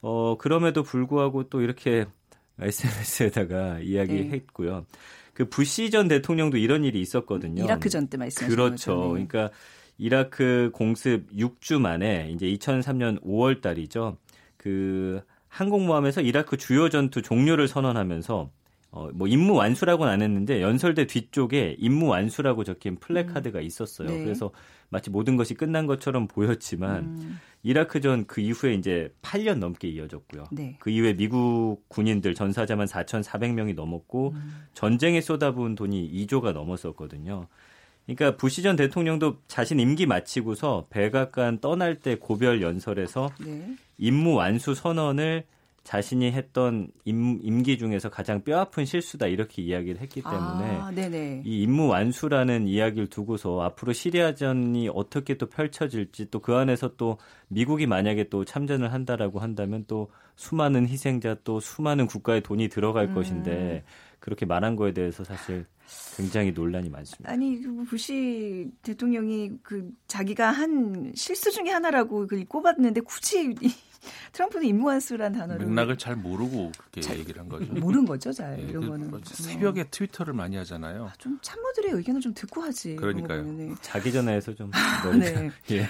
[0.00, 2.06] 어 그럼에도 불구하고 또 이렇게
[2.60, 4.76] SNS에다가 이야기했고요.
[4.76, 4.98] 네.
[5.40, 7.64] 그 부시 전 대통령도 이런 일이 있었거든요.
[7.64, 8.94] 이라크 전 때 말씀하신 그렇죠.
[8.94, 9.16] 거죠.
[9.16, 9.26] 네.
[9.26, 9.50] 그러니까
[9.96, 14.18] 이라크 공습 6주 만에 이제 2003년 5월 달이죠.
[14.58, 18.50] 그 항공모함에서 이라크 주요 전투 종료를 선언하면서
[18.92, 23.64] 어, 뭐 임무 완수라고는 안 했는데 연설대 뒤쪽에 임무 완수라고 적힌 플래카드가 음.
[23.64, 24.08] 있었어요.
[24.08, 24.24] 네.
[24.24, 24.50] 그래서
[24.88, 27.38] 마치 모든 것이 끝난 것처럼 보였지만 음.
[27.62, 30.46] 이라크전 그 이후에 이제 8년 넘게 이어졌고요.
[30.50, 30.76] 네.
[30.80, 34.64] 그 이후에 미국 군인들 전사자만 4,400명이 넘었고 음.
[34.74, 37.46] 전쟁에 쏟아부은 돈이 2조가 넘었었거든요.
[38.06, 43.76] 그러니까 부시 전 대통령도 자신 임기 마치고서 백악관 떠날 때 고별 연설에서 네.
[43.98, 45.44] 임무 완수 선언을
[45.82, 50.90] 자신이 했던 임, 임기 중에서 가장 뼈아픈 실수다 이렇게 이야기를 했기 때문에 아,
[51.44, 57.86] 이 임무 완수라는 이야기를 두고서 앞으로 시리아전이 어떻게 또 펼쳐질지 또 그 안에서 또 미국이
[57.86, 63.14] 만약에 또 참전을 한다라고 한다면 또 수많은 희생자 또 수많은 국가의 돈이 들어갈 음.
[63.14, 63.84] 것인데
[64.18, 65.66] 그렇게 말한 거에 대해서 사실
[66.16, 67.32] 굉장히 논란이 많습니다.
[67.32, 73.54] 아니 그 부시 대통령이 그 자기가 한 실수 중에 하나라고 그 꼽았는데 굳이
[74.32, 77.72] 트럼프는 임무완수란 단어를 맥락을 잘 모르고 그렇게 잘, 얘기를 한 거죠.
[77.74, 79.10] 모르는 거죠, 잘 네, 이런 그, 거는.
[79.10, 79.84] 뭐 새벽에 어.
[79.90, 81.06] 트위터를 많이 하잖아요.
[81.06, 82.96] 아, 좀 참모들의 의견을 좀 듣고 하지.
[82.96, 83.42] 그러니까요.
[83.52, 83.74] 네.
[83.82, 84.70] 자기 전에 해서 좀.
[85.18, 85.50] 네.
[85.72, 85.86] 예.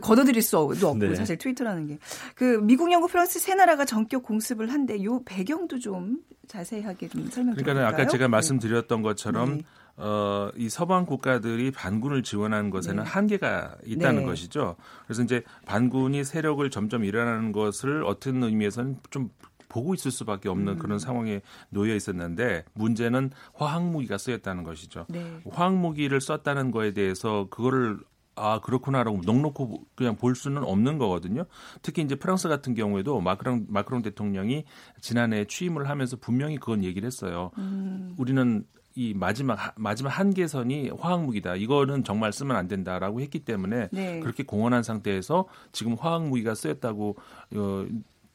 [0.00, 1.14] 걷어들일 수 없고 네.
[1.14, 1.98] 사실 트위터라는 게.
[2.34, 7.54] 그 미국, 영국, 프랑스 세 나라가 전격 공습을 한데 요 배경도 좀 자세하게 좀 설명
[7.54, 7.74] 드릴까요?
[7.74, 8.28] 그러니까 아까 제가 네.
[8.28, 9.64] 말씀드렸던 것처럼 네.
[9.96, 13.10] 어, 이 서방 국가들이 반군을 지원하는 것에는 네.
[13.10, 14.26] 한계가 있다는 네.
[14.26, 14.76] 것이죠.
[15.04, 19.30] 그래서 이제 반군이 세력을 점점 일어나는 것을 어떤 의미에서는 좀
[19.68, 20.78] 보고 있을 수밖에 없는 음.
[20.78, 25.06] 그런 상황에 놓여 있었는데 문제는 화학 무기가 쓰였다는 것이죠.
[25.08, 25.40] 네.
[25.50, 27.98] 화학 무기를 썼다는 거에 대해서 그거를
[28.38, 31.44] 아 그렇구나라고 넉넉히 그냥 볼 수는 없는 거거든요.
[31.82, 34.64] 특히 이제 프랑스 같은 경우에도 마크롱 마크롱 대통령이
[35.00, 37.50] 지난해 취임을 하면서 분명히 그건 얘기를 했어요.
[37.58, 38.14] 음.
[38.18, 41.54] 우리는 이 마지막 마지막 한계선이 화학무기다.
[41.54, 44.20] 이거는 정말 쓰면 안 된다라고 했기 때문에 네.
[44.20, 47.16] 그렇게 공언한 상태에서 지금 화학무기가 쓰였다고
[47.54, 47.86] 어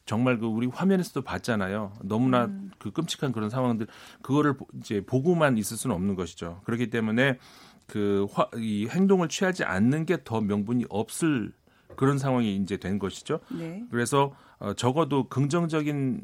[0.06, 1.92] 정말 그 우리 화면에서도 봤잖아요.
[2.02, 2.70] 너무나 음.
[2.78, 3.86] 그 끔찍한 그런 상황들
[4.22, 6.60] 그거를 이제 보고만 있을 수는 없는 것이죠.
[6.64, 7.38] 그렇기 때문에
[7.86, 11.52] 그 화, 이 행동을 취하지 않는 게 더 명분이 없을
[11.96, 13.40] 그런 상황이 이제 된 것이죠.
[13.50, 13.84] 네.
[13.90, 16.22] 그래서 어, 적어도 긍정적인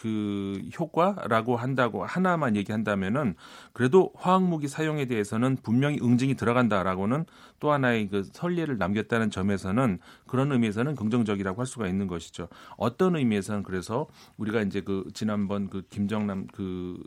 [0.00, 3.34] 그 효과라고 한다고 하나만 얘기한다면은
[3.72, 7.24] 그래도 화학무기 사용에 대해서는 분명히 응징이 들어간다라고는
[7.58, 12.48] 또 하나의 그 선례를 남겼다는 점에서는 그런 의미에서는 긍정적이라고 할 수가 있는 것이죠.
[12.76, 14.06] 어떤 의미에서는 그래서
[14.36, 17.02] 우리가 이제 그 지난번 그 김정남 그,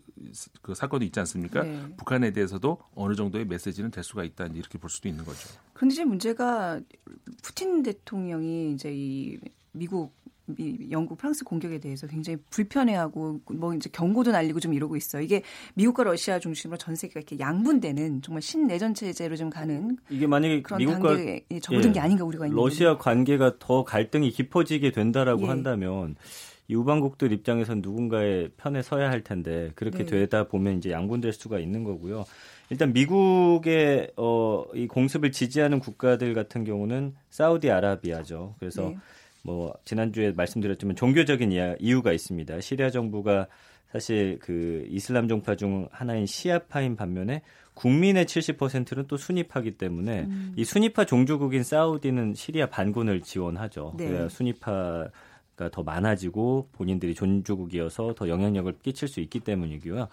[0.61, 1.63] 그 사건도 있지 않습니까?
[1.63, 1.81] 네.
[1.97, 5.47] 북한에 대해서도 어느 정도의 메시지는 될 수가 있다 이렇게 볼 수도 있는 거죠.
[5.73, 6.79] 그런데 이제 문제가
[7.41, 9.39] 푸틴 대통령이 이제 이
[9.71, 10.13] 미국
[10.89, 15.21] 영국, 프랑스 공격에 대해서 굉장히 불편해하고 뭐 이제 경고도 날리고 좀 이러고 있어요.
[15.21, 15.43] 이게
[15.75, 20.79] 미국과 러시아 중심으로 전 세계가 이렇게 양분되는 정말 신내전 체제로 좀 가는 이게 만약에 그런
[20.79, 25.47] 미국과 단계에 접어든 예, 게 아닌가 우리가 러시아 관계가 더 갈등이 깊어지게 된다라고 예.
[25.47, 26.15] 한다면
[26.67, 30.05] 이 우방국들 입장에선 누군가의 편에 서야 할 텐데 그렇게 네.
[30.05, 32.23] 되다 보면 이제 양분될 수가 있는 거고요.
[32.69, 38.55] 일단 미국의 어, 이 공습을 지지하는 국가들 같은 경우는 사우디아라비아죠.
[38.59, 38.97] 그래서 네.
[39.43, 42.61] 뭐 지난주에 말씀드렸지만 종교적인 이유가 있습니다.
[42.61, 43.47] 시리아 정부가
[43.91, 47.41] 사실 그 이슬람 종파 중 하나인 시아파인 반면에
[47.73, 50.53] 국민의 70%는 또 순위파기 때문에 음.
[50.55, 53.93] 이 순위파 종주국인 사우디는 시리아 반군을 지원하죠.
[53.97, 54.07] 네.
[54.07, 60.07] 그래야 순위파가 더 많아지고 본인들이 존주국이어서 더 영향력을 끼칠 수 있기 때문이고요.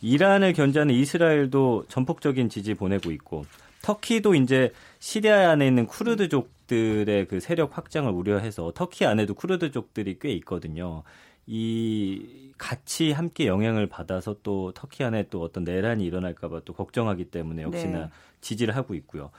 [0.00, 3.44] 이란을 견제하는 이스라엘도 전폭적인 지지 보내고 있고
[3.82, 10.32] 터키도 이제 시리아 안에 있는 쿠르드족 들의 그 세력 확장을 우려해서 터키 안에도 쿠르드족들이 꽤
[10.36, 11.02] 있거든요.
[11.46, 17.62] 이 같이 함께 영향을 받아서 또 터키 안에 또 어떤 내란이 일어날까봐 또 걱정하기 때문에
[17.62, 18.08] 역시나 네.
[18.40, 19.30] 지지를 하고 있고요.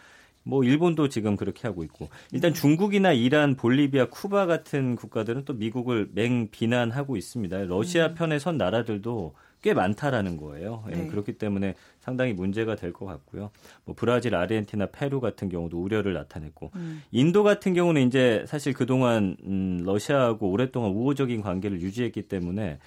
[0.43, 2.53] 뭐 일본도 지금 그렇게 하고 있고 일단 음.
[2.53, 7.63] 중국이나 이란, 볼리비아, 쿠바 같은 국가들은 또 미국을 맹 비난하고 있습니다.
[7.63, 8.15] 러시아 음.
[8.15, 10.83] 편에 선 나라들도 꽤 많다라는 거예요.
[10.91, 11.07] 예, 네.
[11.07, 13.49] 그렇기 때문에 상당히 문제가 될 것 같고요.
[13.85, 17.01] 뭐 브라질, 아르헨티나, 페루 같은 경우도 우려를 나타냈고 음.
[17.11, 22.77] 인도 같은 경우는 이제 사실 그동안 음, 러시아하고 오랫동안 우호적인 관계를 유지했기 때문에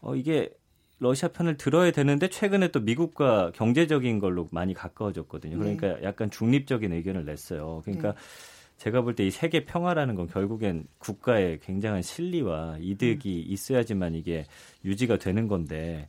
[0.00, 0.50] 어, 이게
[0.98, 5.58] 러시아 편을 들어야 되는데 최근에 또 미국과 경제적인 걸로 많이 가까워졌거든요.
[5.58, 6.04] 그러니까 네.
[6.04, 7.82] 약간 중립적인 의견을 냈어요.
[7.84, 8.18] 그러니까 네.
[8.76, 13.52] 제가 볼 때 이 세계 평화라는 건 결국엔 국가의 굉장한 실리와 이득이 음.
[13.52, 14.44] 있어야지만 이게
[14.84, 16.08] 유지가 되는 건데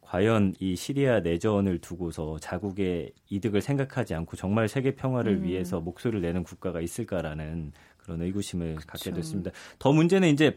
[0.00, 5.44] 과연 이 시리아 내전을 두고서 자국의 이득을 생각하지 않고 정말 세계 평화를 음.
[5.44, 8.86] 위해서 목소리를 내는 국가가 있을까라는 그런 의구심을 그쵸.
[8.86, 9.50] 갖게 됐습니다.
[9.78, 10.56] 더 문제는 이제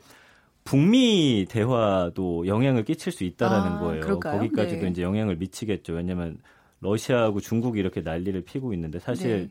[0.64, 4.02] 북미 대화도 영향을 끼칠 수 있다라는 아, 거예요.
[4.02, 4.40] 그럴까요?
[4.40, 4.90] 거기까지도 네.
[4.90, 5.94] 이제 영향을 미치겠죠.
[5.94, 6.38] 왜냐하면
[6.82, 9.50] 러시아하고 중국이 이렇게 난리를 피고 있는데 사실 네.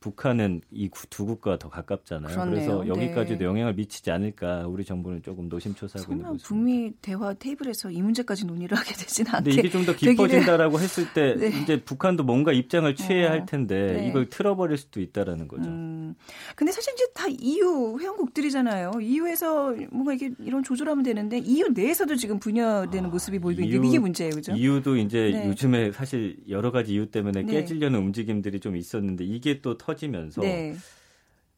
[0.00, 2.32] 북한은 이 두 국가가 더 가깝잖아요.
[2.34, 2.54] 그렇네요.
[2.54, 3.44] 그래서 여기까지도 네.
[3.44, 6.46] 영향을 미치지 않을까 우리 정부는 조금 노심초사하고 있는 거죠.
[6.46, 9.50] 북미 대화 테이블에서 이 문제까지 논의를 하게 않게.
[9.50, 11.48] 근데 이게 좀 더 깊어진다라고 했을 때 네.
[11.62, 14.08] 이제 북한도 뭔가 입장을 취해야 어, 할 텐데 네.
[14.08, 15.68] 이걸 틀어버릴 수도 있다라는 거죠.
[15.68, 16.14] 음,
[16.54, 18.92] 근데 사실 이제 다 EU 회원국들이잖아요.
[19.00, 23.98] EU에서 뭔가 이게 이런 조절하면 되는데 EU 내에서도 지금 분열되는 아, 모습이 보이고 있는데 이게
[23.98, 24.52] 문제예요, 그죠?
[24.52, 25.48] EU도 이제 네.
[25.48, 27.52] 요즘에 사실 여러 가지 이유 때문에 네.
[27.52, 30.74] 깨지려는 움직임들이 좀 있었는데 이게 또 터 지면서 네.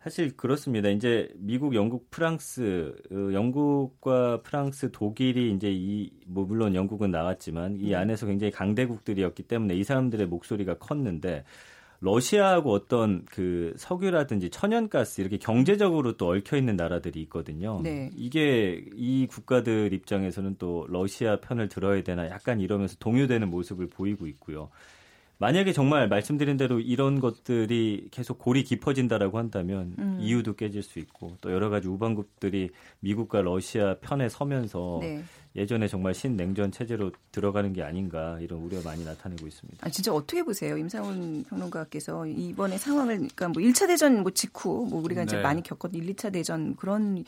[0.03, 0.89] 사실 그렇습니다.
[0.89, 7.91] 이제 미국, 영국, 프랑스, 어, 영국과 프랑스, 독일이 이제 이, 뭐 물론 영국은 나왔지만 이
[7.91, 7.95] 네.
[7.95, 11.45] 안에서 굉장히 강대국들이었기 때문에 이 사람들의 목소리가 컸는데
[12.01, 17.81] 러시아하고 어떤 그 석유라든지 천연가스 이렇게 경제적으로 또 얽혀 있는 나라들이 있거든요.
[17.81, 18.11] 네.
[18.17, 24.69] 이게 이 국가들 입장에서는 또 러시아 편을 들어야 되나 약간 이러면서 동요되는 모습을 보이고 있고요.
[25.43, 30.19] 만약에 정말 말씀드린 대로 이런 것들이 계속 골이 깊어진다라고 한다면 음.
[30.21, 35.25] 이유도 깨질 수 있고 또 여러 가지 우방국들이 미국과 러시아 편에 서면서 네.
[35.57, 39.85] 예전에 정말 신냉전 체제로 들어가는 게 아닌가 이런 우려 많이 나타내고 있습니다.
[39.85, 40.79] 아, 진짜 어떻게 보세요?
[40.79, 45.25] 임상훈 평론가께서 이번에 상황을 그러니까 뭐 1차 대전 뭐 직후 뭐 우리가 네.
[45.25, 47.25] 이제 많이 겪었던 1, 2차 대전 그런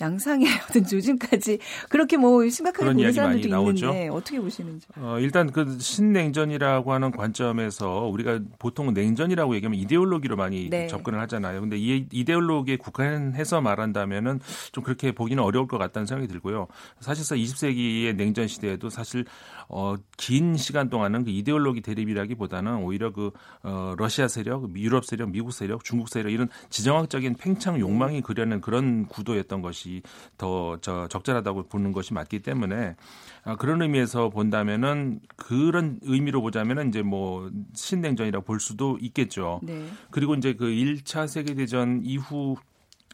[0.00, 1.58] 양상의 어떤 요즘까지
[1.88, 4.86] 그렇게 뭐 심각하게 보는 사람들도 있는데 어떻게 보시는지.
[4.96, 10.86] 어, 일단 그 신냉전이라고 하는 관점에서 우리가 보통 냉전이라고 얘기하면 이데올로기로 많이 네.
[10.86, 11.60] 접근을 하잖아요.
[11.60, 14.40] 근데 이 이데올로기에 국한해서 말한다면은
[14.72, 16.68] 좀 그렇게 보기는 어려울 것 같다는 생각이 들고요.
[17.00, 19.24] 사실상 20세기의 냉전 시대에도 사실
[19.68, 23.30] 어, 긴 시간 동안은 그 이데올로기 대립이라기보다는 오히려 그
[23.62, 29.06] 어, 러시아 세력, 유럽 세력, 미국 세력, 중국 세력 이런 지정학적인 팽창 욕망이 그려낸 그런
[29.06, 29.87] 구도였던 것이
[30.36, 32.96] 더 저 적절하다고 보는 것이 맞기 때문에
[33.44, 39.60] 아, 그런 의미에서 본다면은 그런 의미로 보자면은 이제 뭐 신냉전이라고 볼 수도 있겠죠.
[39.62, 39.86] 네.
[40.10, 42.56] 그리고 이제 그 1차 세계 대전 이후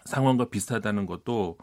[0.05, 1.59] 상황과 비슷하다는 것도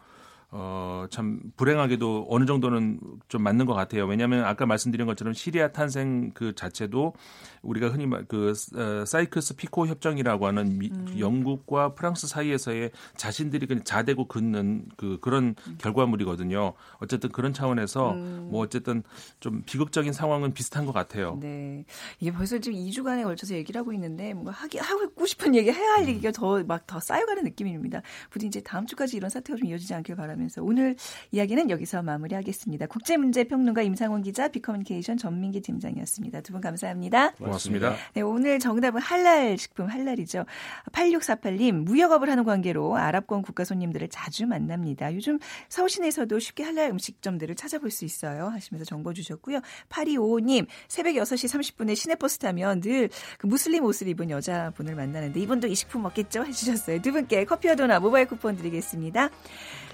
[0.54, 4.04] 어, 참 불행하게도 어느 정도는 좀 맞는 것 같아요.
[4.04, 7.14] 왜냐하면 아까 말씀드린 것처럼 시리아 탄생 그 자체도
[7.62, 11.14] 우리가 흔히 그 어, 사이크스 피코 협정이라고 하는 미, 음.
[11.18, 15.78] 영국과 프랑스 사이에서의 자신들이 그냥 자대고 긋는 그 그런 음.
[15.78, 16.74] 결과물이거든요.
[16.98, 18.48] 어쨌든 그런 차원에서 음.
[18.50, 19.02] 뭐 어쨌든
[19.40, 21.38] 좀 비극적인 상황은 비슷한 것 같아요.
[21.40, 21.86] 네,
[22.20, 26.02] 이게 벌써 지금 2주간에 걸쳐서 얘기를 하고 있는데 뭔가 하기 하고 싶은 얘기 해야 할
[26.02, 26.08] 음.
[26.08, 28.02] 얘기가 더 막더 쌓여가는 느낌입니다.
[28.28, 30.52] 부디 이제 다음 주까지 이런 사태가 좀 이어지지 않길 바랍니 다.
[30.52, 30.96] 바라면서 오늘
[31.30, 32.86] 이야기는 여기서 마무리하겠습니다.
[32.86, 36.40] 국제문제평론가 임상원 기자, 비커뮤니케이션 전민기 팀장이었습니다.
[36.40, 37.32] 두 분 감사합니다.
[37.32, 37.94] 고맙습니다.
[38.14, 40.44] 네, 오늘 정답은 할랄 식품 할랄이죠.
[40.92, 45.14] 8648님 무역업을 하는 관계로 아랍권 국가 손님들을 자주 만납니다.
[45.14, 45.38] 요즘
[45.70, 48.48] 서울 시내에서도 쉽게 할랄 음식점들을 찾아볼 수 있어요.
[48.48, 49.60] 하시면서 정보 주셨고요.
[49.88, 55.74] 8255님 새벽 6시 30분에 시내버스 타면 늘 그 무슬림 옷을 입은 여자분을 만나는데 이분도 이
[55.74, 56.44] 식품 먹겠죠?
[56.44, 57.00] 해주셨어요.
[57.02, 59.30] 두 분께 커피와 도나 모바일 쿠폰 드리겠습니다.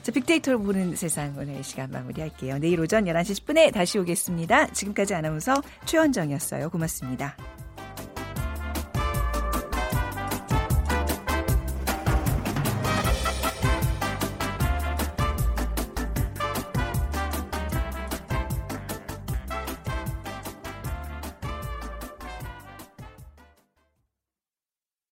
[0.03, 2.59] 자, 빅데이터로 보는 세상 오늘 시간 마무리할게요.
[2.59, 4.69] 내일 오전 11시 10분에 다시 오겠습니다.
[4.69, 6.71] 지금까지 아나운서 최원정이었어요.
[6.71, 7.37] 고맙습니다.